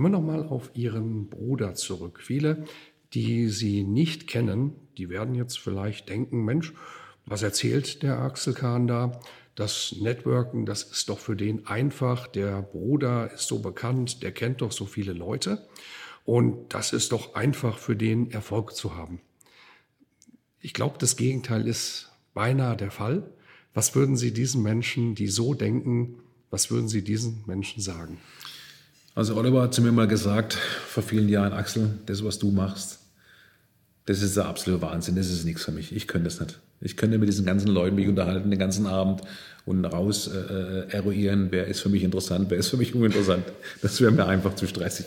[0.00, 2.20] Kommen wir nochmal auf Ihren Bruder zurück.
[2.22, 2.64] Viele,
[3.12, 6.72] die Sie nicht kennen, die werden jetzt vielleicht denken, Mensch,
[7.26, 9.20] was erzählt der Axel Kahn da?
[9.56, 12.28] Das Networken, das ist doch für den einfach.
[12.28, 15.68] Der Bruder ist so bekannt, der kennt doch so viele Leute.
[16.24, 19.20] Und das ist doch einfach für den Erfolg zu haben.
[20.60, 23.30] Ich glaube, das Gegenteil ist beinahe der Fall.
[23.74, 28.16] Was würden Sie diesen Menschen, die so denken, was würden Sie diesen Menschen sagen?
[29.14, 33.00] Also Oliver hat zu mir mal gesagt, vor vielen Jahren, Axel, das, was du machst,
[34.06, 35.94] das ist der absolute Wahnsinn, das ist nichts für mich.
[35.94, 36.58] Ich könnte das nicht.
[36.80, 39.22] Ich könnte mit diesen ganzen Leuten mich unterhalten den ganzen Abend
[39.66, 43.44] und raus äh, äh, eruieren, wer ist für mich interessant, wer ist für mich uninteressant.
[43.82, 45.06] Das wäre mir einfach zu stressig.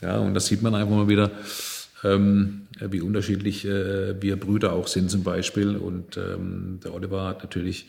[0.00, 1.30] Ja, und das sieht man einfach mal wieder,
[2.04, 5.76] ähm, wie unterschiedlich äh, wir Brüder auch sind zum Beispiel.
[5.76, 7.86] Und ähm, der Oliver hat natürlich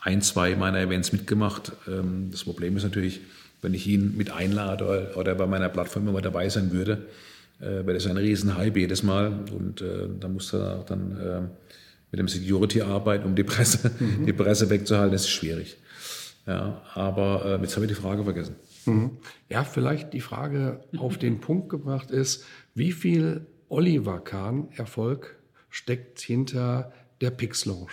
[0.00, 1.72] ein, zwei meiner Events mitgemacht.
[1.88, 3.22] Ähm, das Problem ist natürlich,
[3.66, 7.08] wenn ich ihn mit einlade oder bei meiner Plattform immer dabei sein würde,
[7.58, 9.40] äh, wäre das ein Riesenhype jedes Mal.
[9.50, 11.40] Und äh, da muss er dann äh,
[12.12, 14.24] mit dem Security arbeiten, um die Presse, mhm.
[14.24, 15.10] die Presse wegzuhalten.
[15.10, 15.78] Das ist schwierig.
[16.46, 18.54] Ja, aber äh, jetzt habe ich die Frage vergessen.
[18.84, 19.18] Mhm.
[19.48, 22.44] Ja, vielleicht die Frage auf den Punkt gebracht ist,
[22.76, 25.34] wie viel Oliver Kahn Erfolg
[25.70, 27.90] steckt hinter der Pix Lounge?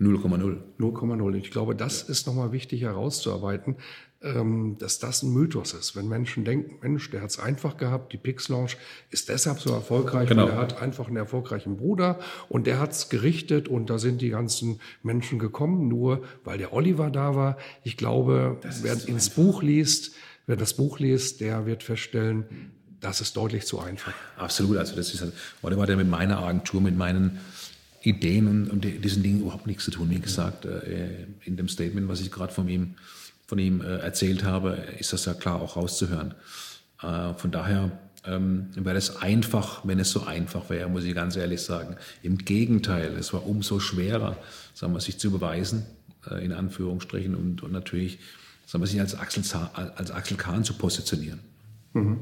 [0.00, 0.58] 0,0.
[0.78, 1.34] 0,0.
[1.36, 3.76] Ich glaube, das ist nochmal wichtig herauszuarbeiten,
[4.24, 5.94] ähm, dass das ein Mythos ist.
[5.94, 8.76] Wenn Menschen denken, Mensch, der hat es einfach gehabt, die Pix Launch
[9.10, 10.44] ist deshalb so erfolgreich, genau.
[10.44, 12.18] weil er hat einfach einen erfolgreichen Bruder
[12.48, 16.72] und der hat es gerichtet und da sind die ganzen Menschen gekommen, nur weil der
[16.72, 17.58] Oliver da war.
[17.82, 19.42] Ich glaube, wer so ins einfach.
[19.42, 20.14] Buch liest,
[20.46, 24.14] wer das Buch liest, der wird feststellen, das ist deutlich zu einfach.
[24.38, 25.24] Absolut, also das ist
[25.62, 27.38] Oliver hat ja mit meiner Agentur, mit meinen
[28.04, 30.10] Ideen und, und diesen Dingen überhaupt nichts zu tun.
[30.10, 32.94] Wie gesagt, äh, in dem Statement, was ich gerade von ihm
[33.46, 36.34] von ihm äh, erzählt habe, ist das ja klar auch rauszuhören.
[37.02, 41.36] Äh, von daher ähm, wäre es einfach, wenn es so einfach wäre, muss ich ganz
[41.36, 41.96] ehrlich sagen.
[42.22, 44.36] Im Gegenteil, es war umso schwerer,
[44.72, 45.84] sagen wir, sich zu beweisen,
[46.30, 48.18] äh, in Anführungsstrichen, und, und natürlich
[48.66, 49.42] sagen wir, sich als Axel,
[49.74, 51.40] als Axel Kahn zu positionieren.
[51.92, 52.20] Mhm.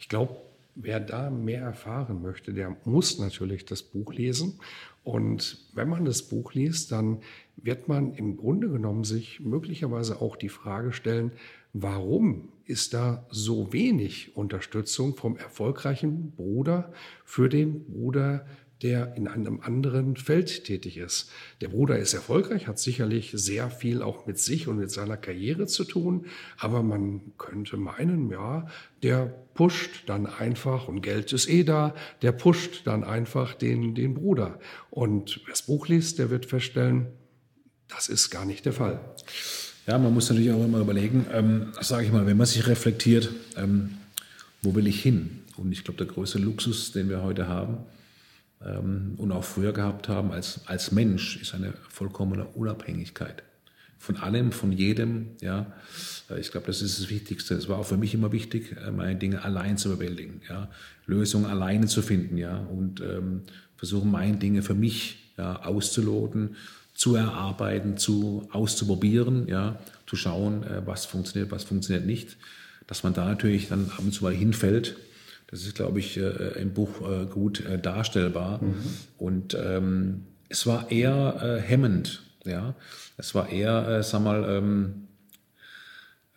[0.00, 0.36] Ich glaube,
[0.76, 4.60] wer da mehr erfahren möchte, der muss natürlich das Buch lesen.
[5.02, 7.20] Und wenn man das Buch liest, dann
[7.56, 11.32] wird man im Grunde genommen sich möglicherweise auch die Frage stellen,
[11.72, 16.92] warum ist da so wenig Unterstützung vom erfolgreichen Bruder
[17.24, 18.46] für den Bruder
[18.82, 21.30] der in einem anderen Feld tätig ist.
[21.60, 25.66] Der Bruder ist erfolgreich, hat sicherlich sehr viel auch mit sich und mit seiner Karriere
[25.66, 26.26] zu tun,
[26.58, 28.66] aber man könnte meinen, ja,
[29.02, 34.14] der pusht dann einfach, und Geld ist eh da, der pusht dann einfach den, den
[34.14, 34.60] Bruder.
[34.90, 37.06] Und wer das Buch liest, der wird feststellen,
[37.88, 39.00] das ist gar nicht der Fall.
[39.86, 43.30] Ja, man muss natürlich auch immer überlegen, ähm, sage ich mal, wenn man sich reflektiert,
[43.56, 43.96] ähm,
[44.60, 45.44] wo will ich hin?
[45.56, 47.78] Und ich glaube, der größte Luxus, den wir heute haben,
[48.58, 53.42] und auch früher gehabt haben als, als Mensch, ist eine vollkommene Unabhängigkeit.
[53.98, 55.66] Von allem, von jedem, ja.
[56.30, 57.54] Äh, ich glaube, das ist das Wichtigste.
[57.54, 60.68] Es war auch für mich immer wichtig, äh, meine Dinge allein zu bewältigen, ja.
[61.06, 62.56] Lösungen alleine zu finden, ja.
[62.56, 63.42] Und ähm,
[63.76, 66.56] versuchen, meine Dinge für mich ja, auszuloten,
[66.94, 69.78] zu erarbeiten, zu auszuprobieren, ja.
[70.06, 72.36] Zu schauen, äh, was funktioniert, was funktioniert nicht.
[72.86, 74.96] Dass man da natürlich dann ab und zu mal hinfällt,
[75.48, 78.62] das ist, glaube ich, äh, im Buch äh, gut äh, darstellbar.
[78.62, 78.74] Mhm.
[79.18, 82.22] Und ähm, es war eher hemmend.
[82.44, 82.76] Ja,
[83.16, 85.06] es war eher, sag mal, ähm,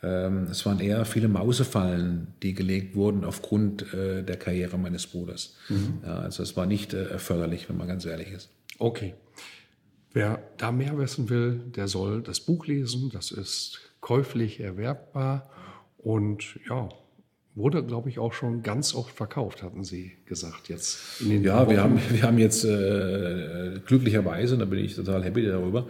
[0.01, 5.55] ähm, es waren eher viele Mausefallen, die gelegt wurden aufgrund äh, der Karriere meines Bruders.
[5.67, 5.99] Mhm.
[6.05, 8.49] Ja, also es war nicht äh, förderlich, wenn man ganz ehrlich ist.
[8.77, 9.15] Okay.
[10.13, 13.11] Wer da mehr wissen will, der soll das Buch lesen.
[13.13, 15.49] Das ist käuflich erwerbbar.
[15.97, 16.89] Und ja,
[17.55, 21.19] Wurde, glaube ich, auch schon ganz oft verkauft, hatten Sie gesagt jetzt.
[21.19, 25.87] ja, wir haben, wir haben jetzt äh, glücklicherweise, da bin ich total happy darüber,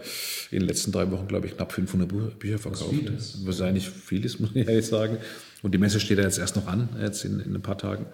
[0.50, 3.14] in den letzten drei Wochen, glaube ich, knapp 500 Bücher verkauft.
[3.14, 5.18] Was, was eigentlich viel ist, muss ich ehrlich sagen.
[5.62, 8.06] Und die Messe steht ja jetzt erst noch an, jetzt in, in ein paar Tagen.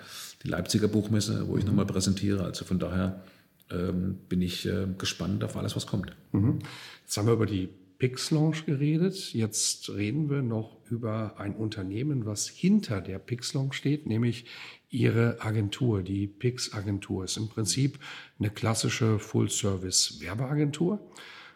[0.42, 1.70] Die Leipziger Buchmesse, wo ich mhm.
[1.70, 2.44] nochmal präsentiere.
[2.44, 3.22] Also von daher
[3.70, 6.12] ähm, bin ich äh, gespannt auf alles, was kommt.
[6.32, 6.58] Mhm.
[7.04, 9.32] Jetzt haben wir über die Pix Launch geredet.
[9.32, 14.44] Jetzt reden wir noch über ein Unternehmen, was hinter der Pix Launch steht, nämlich
[14.90, 16.02] Ihre Agentur.
[16.02, 17.98] Die Pix Agentur ist im Prinzip
[18.38, 21.00] eine klassische Full-Service-Werbeagentur.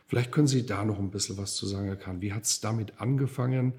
[0.08, 2.20] Vielleicht können Sie da noch ein bisschen was zu sagen, Herr Kahn.
[2.20, 3.74] Wie hat es damit angefangen?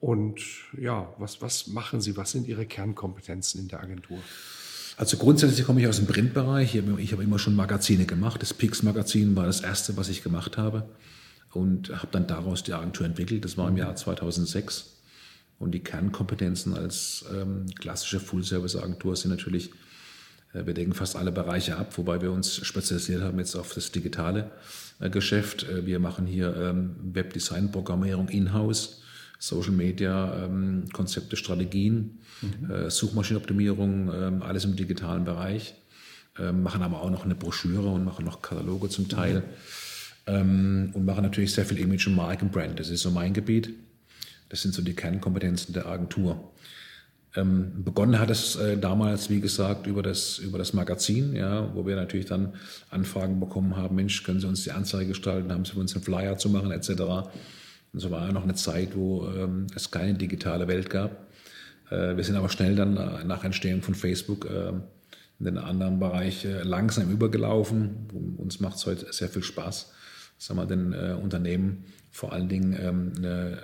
[0.00, 0.40] Und
[0.78, 2.16] ja, was, was machen Sie?
[2.16, 4.18] Was sind Ihre Kernkompetenzen in der Agentur?
[4.96, 6.74] Also grundsätzlich komme ich aus dem Printbereich.
[6.98, 8.42] Ich habe immer schon Magazine gemacht.
[8.42, 10.88] Das Pix-Magazin war das erste, was ich gemacht habe.
[11.56, 13.44] Und habe dann daraus die Agentur entwickelt.
[13.44, 14.96] Das war im Jahr 2006.
[15.58, 19.70] Und die Kernkompetenzen als ähm, klassische Full-Service-Agentur sind natürlich,
[20.52, 23.90] äh, wir decken fast alle Bereiche ab, wobei wir uns spezialisiert haben jetzt auf das
[23.90, 24.50] digitale
[25.00, 25.64] äh, Geschäft.
[25.64, 29.02] Äh, wir machen hier ähm, Webdesign-Programmierung in-house.
[29.38, 32.70] Social Media, ähm, Konzepte, Strategien, mhm.
[32.70, 35.74] äh, Suchmaschinenoptimierung, äh, alles im digitalen Bereich.
[36.38, 39.40] Äh, machen aber auch noch eine Broschüre und machen noch Kataloge zum Teil.
[39.40, 39.44] Mhm.
[40.26, 42.80] Ähm, und machen natürlich sehr viel Image und Markenbrand.
[42.80, 43.70] Das ist so mein Gebiet.
[44.48, 46.52] Das sind so die Kernkompetenzen der Agentur.
[47.36, 51.86] Ähm, begonnen hat es äh, damals, wie gesagt, über das, über das Magazin, ja, wo
[51.86, 52.54] wir natürlich dann
[52.90, 56.02] Anfragen bekommen haben, Mensch, können Sie uns die Anzeige gestalten, haben Sie für uns einen
[56.02, 56.90] Flyer zu machen, etc.
[57.92, 61.26] Und so war ja noch eine Zeit, wo ähm, es keine digitale Welt gab.
[61.90, 64.72] Äh, wir sind aber schnell dann äh, nach Entstehung von Facebook äh,
[65.38, 68.36] in den anderen Bereich äh, langsam übergelaufen.
[68.38, 69.92] Uns macht es heute sehr viel Spaß,
[70.38, 73.62] sagen wir, den äh, Unternehmen vor allen Dingen ähm, eine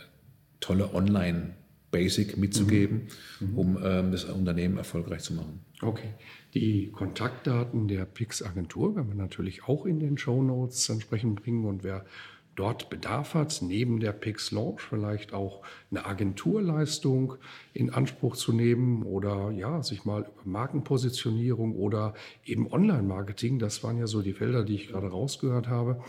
[0.60, 3.08] tolle Online-Basic mitzugeben,
[3.40, 3.48] mhm.
[3.48, 3.58] Mhm.
[3.58, 5.60] um ähm, das Unternehmen erfolgreich zu machen.
[5.80, 6.14] Okay.
[6.54, 11.82] Die Kontaktdaten der Pix-Agentur werden wir natürlich auch in den Show Notes entsprechend bringen und
[11.82, 12.04] wer
[12.54, 17.36] dort Bedarf hat, neben der Pix Launch vielleicht auch eine Agenturleistung
[17.72, 22.14] in Anspruch zu nehmen oder ja, sich mal über Markenpositionierung oder
[22.44, 26.02] eben Online-Marketing, das waren ja so die Felder, die ich gerade rausgehört habe,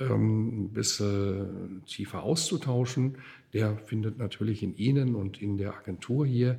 [0.00, 3.18] ein bisschen tiefer auszutauschen,
[3.52, 6.58] der findet natürlich in Ihnen und in der Agentur hier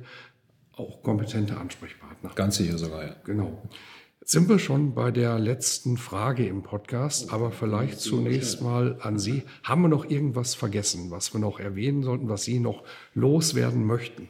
[0.74, 2.30] auch kompetente Ansprechpartner.
[2.34, 3.16] Ganz sicher sogar, ja.
[3.24, 3.62] Genau.
[4.20, 9.18] Jetzt sind wir schon bei der letzten Frage im Podcast, aber vielleicht zunächst mal an
[9.18, 9.42] Sie.
[9.64, 12.84] Haben wir noch irgendwas vergessen, was wir noch erwähnen sollten, was Sie noch
[13.14, 14.28] loswerden möchten?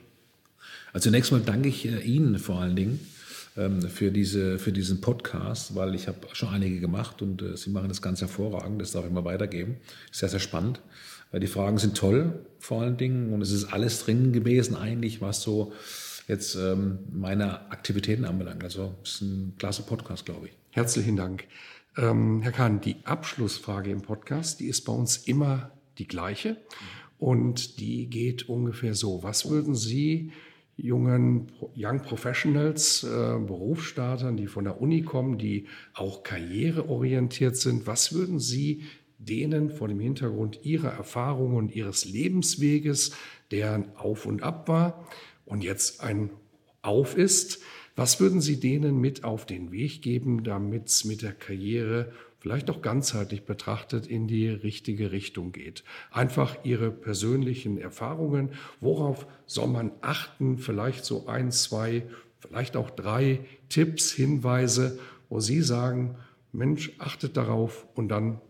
[0.94, 3.06] Also zunächst mal danke ich äh, Ihnen vor allen Dingen ähm,
[3.54, 7.88] für, diese, für diesen Podcast, weil ich habe schon einige gemacht und äh, Sie machen
[7.88, 8.81] das ganz hervorragend.
[8.81, 9.76] Das darf ich mal weitergeben.
[10.10, 10.81] Sehr, sehr spannend.
[11.32, 15.20] Äh, die Fragen sind toll vor allen Dingen und es ist alles drin gewesen eigentlich,
[15.20, 15.72] was so
[16.28, 18.64] jetzt ähm, meine Aktivitäten anbelangt.
[18.64, 20.52] Also es ist ein klasse Podcast, glaube ich.
[20.70, 21.44] Herzlichen Dank.
[21.96, 26.56] Ähm, Herr Kahn, die Abschlussfrage im Podcast, die ist bei uns immer die gleiche
[27.19, 29.22] und die geht ungefähr so.
[29.22, 30.32] Was würden Sie
[30.82, 38.12] jungen Young Professionals, äh, Berufsstartern, die von der Uni kommen, die auch karriereorientiert sind, was
[38.12, 38.82] würden Sie
[39.19, 43.12] denen vor dem Hintergrund ihrer Erfahrungen und ihres Lebensweges,
[43.52, 45.06] der ein Auf und Ab war,
[45.46, 46.31] und jetzt ein
[46.82, 47.62] Auf ist,
[47.94, 52.70] was würden Sie denen mit auf den Weg geben, damit es mit der Karriere vielleicht
[52.70, 55.84] auch ganzheitlich betrachtet in die richtige Richtung geht?
[56.10, 58.50] Einfach Ihre persönlichen Erfahrungen.
[58.80, 60.58] Worauf soll man achten?
[60.58, 62.02] Vielleicht so ein, zwei,
[62.40, 64.98] vielleicht auch drei Tipps, Hinweise,
[65.28, 66.16] wo Sie sagen,
[66.50, 68.40] Mensch, achtet darauf und dann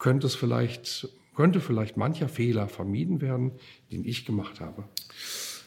[0.00, 3.52] könnte es vielleicht, könnte vielleicht mancher Fehler vermieden werden,
[3.92, 4.82] den ich gemacht habe.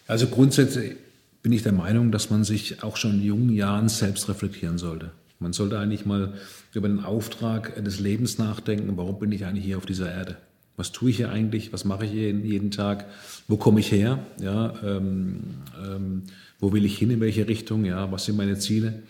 [0.08, 0.98] Also grundsätzlich
[1.42, 5.14] bin ich der Meinung, dass man sich auch schon in jungen Jahren selbst reflektieren sollte.
[5.46, 6.34] Man sollte eigentlich mal
[6.74, 8.98] über den Auftrag des Lebens nachdenken.
[8.98, 10.38] Warum bin ich eigentlich hier auf dieser Erde?
[10.76, 11.72] Was tue ich hier eigentlich?
[11.72, 13.06] Was mache ich hier jeden Tag?
[13.48, 14.26] Wo komme ich her?
[14.42, 15.42] Ja, ähm,
[15.80, 16.24] ähm,
[16.60, 17.12] wo will ich hin?
[17.12, 17.86] In welche Richtung?
[17.86, 19.04] Ja, was sind meine Ziele?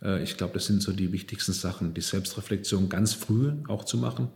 [0.00, 1.94] Äh, ich glaube, das sind so die wichtigsten Sachen.
[1.94, 4.28] Die Selbstreflexion ganz früh auch zu machen.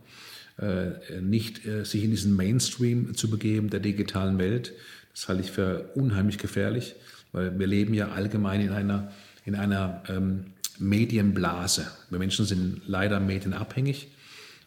[0.59, 4.73] Äh, nicht äh, sich in diesen Mainstream zu begeben der digitalen Welt,
[5.13, 6.95] das halte ich für unheimlich gefährlich,
[7.31, 9.13] weil wir leben ja allgemein in einer,
[9.45, 10.47] in einer ähm,
[10.79, 11.87] Medienblase.
[12.09, 14.09] Wir Menschen sind leider medienabhängig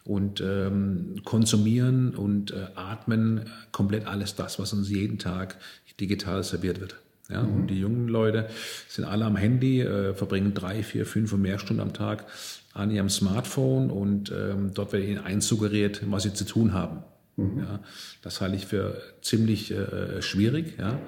[0.03, 5.57] und ähm, konsumieren und äh, atmen komplett alles das, was uns jeden Tag
[5.99, 6.95] digital serviert wird.
[7.29, 7.53] Ja, mhm.
[7.53, 8.49] Und die jungen Leute
[8.87, 12.25] sind alle am Handy, äh, verbringen drei, vier, fünf und mehr Stunden am Tag
[12.73, 17.03] an ihrem Smartphone und ähm, dort wird ihnen einsuggeriert, was sie zu tun haben.
[17.37, 17.59] Mhm.
[17.59, 17.79] Ja,
[18.21, 20.77] das halte ich für ziemlich äh, schwierig.
[20.77, 20.99] Ja.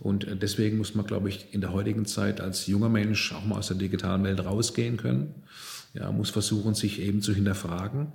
[0.00, 3.58] Und deswegen muss man, glaube ich, in der heutigen Zeit als junger Mensch auch mal
[3.58, 5.34] aus der digitalen Welt rausgehen können.
[5.94, 8.08] Ja, muss versuchen, sich eben zu hinterfragen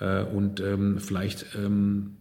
[0.00, 2.16] äh, und ähm, vielleicht ähm,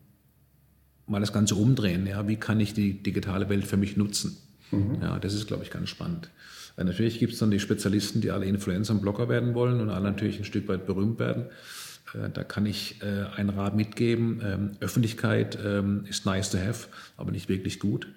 [1.06, 2.06] mal das Ganze umdrehen.
[2.06, 4.38] Ja, wie kann ich die digitale Welt für mich nutzen?
[4.72, 4.98] Mhm.
[5.02, 6.30] Ja, das ist, glaube ich, ganz spannend.
[6.76, 9.90] Weil natürlich gibt es dann die Spezialisten, die alle Influencer und Blogger werden wollen und
[9.90, 11.46] alle natürlich ein Stück weit berühmt werden.
[12.14, 14.42] Äh, da kann ich äh, einen Rat mitgeben.
[14.44, 18.08] Ähm, Öffentlichkeit ähm, ist nice to have, aber nicht wirklich gut.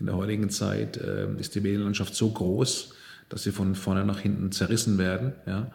[0.00, 2.94] In der heutigen Zeit ähm, ist die Medienlandschaft so groß,
[3.28, 5.70] dass sie von vorne nach hinten zerrissen werden, ja,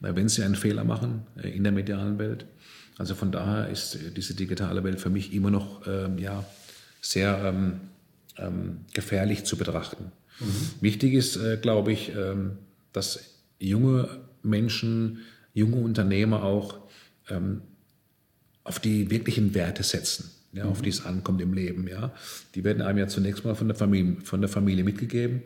[0.00, 2.46] wenn sie einen Fehler machen äh, in der medialen Welt.
[2.96, 5.84] Also von daher ist diese digitale Welt für mich immer noch
[6.16, 6.44] ja,
[7.00, 7.74] sehr
[8.92, 10.12] gefährlich zu betrachten.
[10.38, 10.46] Mhm.
[10.80, 12.12] Wichtig ist, glaube ich,
[12.92, 13.18] dass
[13.58, 14.08] junge
[14.44, 15.22] Menschen,
[15.54, 16.78] junge Unternehmer auch
[17.28, 17.62] ähm,
[18.64, 20.70] auf die wirklichen Werte setzen, ja, mhm.
[20.70, 21.86] auf die es ankommt im Leben.
[21.88, 22.12] Ja.
[22.54, 25.42] Die werden einem ja zunächst mal von der Familie, von der Familie mitgegeben.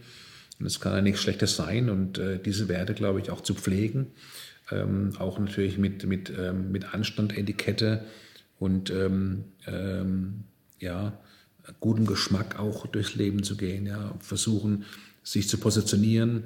[0.60, 1.90] Und es kann ja nichts Schlechtes sein.
[1.90, 4.08] Und äh, diese Werte, glaube ich, auch zu pflegen.
[4.70, 8.04] Ähm, auch natürlich mit, mit, ähm, mit Anstand, Etikette
[8.58, 10.44] und ähm, ähm
[10.80, 11.18] ja,
[11.80, 13.86] gutem Geschmack auch durchs Leben zu gehen.
[13.86, 14.14] Ja.
[14.20, 14.84] Versuchen,
[15.22, 16.44] sich zu positionieren,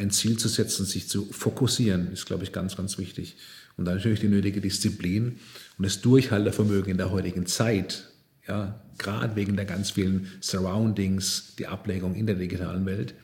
[0.00, 3.36] ein Ziel zu setzen, sich zu fokussieren, ist, glaube ich, ganz, ganz wichtig.
[3.76, 5.38] Und dann natürlich die nötige Disziplin
[5.78, 8.10] und das Durchhaltevermögen in der heutigen Zeit,
[8.48, 13.14] ja, gerade wegen der ganz vielen Surroundings, die Ablenkung in der digitalen Welt,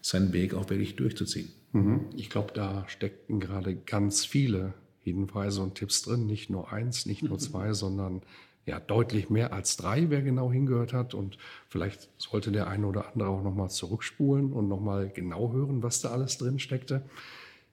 [0.00, 1.48] seinen Weg auch wirklich durchzuziehen.
[1.72, 2.06] Mhm.
[2.14, 7.22] Ich glaube, da steckten gerade ganz viele Hinweise und Tipps drin, nicht nur eins, nicht
[7.22, 7.40] nur mhm.
[7.40, 8.22] zwei, sondern
[8.66, 11.14] ja, deutlich mehr als drei, wer genau hingehört hat.
[11.14, 16.00] Und vielleicht sollte der eine oder andere auch nochmal zurückspulen und nochmal genau hören, was
[16.00, 17.02] da alles drin steckte.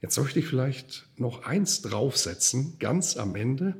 [0.01, 3.75] Jetzt möchte ich vielleicht noch eins draufsetzen, ganz am Ende.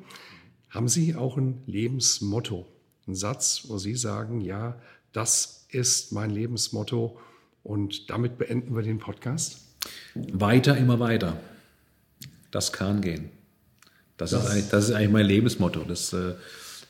[0.69, 2.65] Haben Sie auch ein Lebensmotto?
[3.07, 7.19] Ein Satz, wo Sie sagen, ja, das ist mein Lebensmotto
[7.61, 9.59] und damit beenden wir den Podcast?
[10.15, 11.37] Weiter, immer weiter.
[12.49, 13.29] Das kann gehen.
[14.17, 15.83] Das, das, ist, eigentlich, das ist eigentlich mein Lebensmotto.
[15.83, 16.35] Das äh,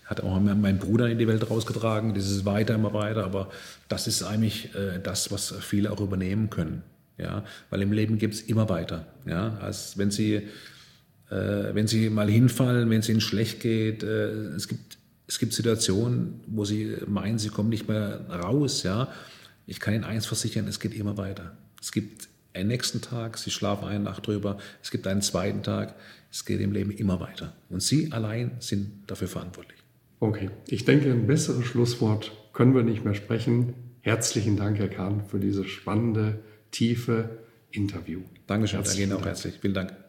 [0.06, 2.14] hat auch mein Bruder in die Welt rausgetragen.
[2.14, 3.24] Dieses weiter, immer weiter.
[3.24, 3.50] Aber
[3.88, 6.84] das ist eigentlich äh, das, was viele auch übernehmen können.
[7.18, 9.06] Ja, weil im Leben gibt es immer weiter.
[9.26, 10.44] Ja, als wenn Sie, äh,
[11.30, 16.42] wenn Sie mal hinfallen, wenn es Ihnen schlecht geht, äh, es gibt es gibt Situationen,
[16.48, 18.84] wo Sie meinen, Sie kommen nicht mehr raus.
[18.84, 19.08] Ja,
[19.66, 21.56] ich kann Ihnen eins versichern: Es geht immer weiter.
[21.82, 24.58] Es gibt einen nächsten Tag, Sie schlafen eine Nacht drüber.
[24.82, 25.96] Es gibt einen zweiten Tag.
[26.32, 27.54] Es geht im Leben immer weiter.
[27.70, 29.83] Und Sie allein sind dafür verantwortlich.
[30.24, 33.74] Okay, ich denke, ein besseres Schlusswort können wir nicht mehr sprechen.
[34.00, 36.40] Herzlichen Dank, Herr Kahn, für dieses spannende,
[36.72, 37.40] tiefe
[37.72, 38.22] Interview.
[38.48, 39.56] Dankeschön, Herzlichen Ihnen auch herzlich.
[39.60, 40.03] Vielen Dank.